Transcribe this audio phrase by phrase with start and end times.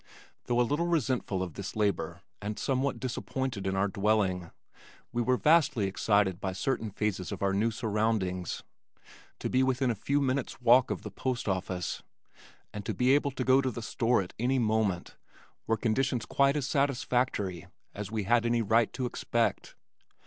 [0.45, 4.49] Though a little resentful of this labor and somewhat disappointed in our dwelling,
[5.11, 8.63] we were vastly excited by certain phases of our new surroundings.
[9.37, 12.01] To be within a few minutes' walk of the postoffice,
[12.73, 15.17] and to be able to go to the store at any moment,
[15.67, 19.75] were conditions quite as satisfactory as we had any right to expect.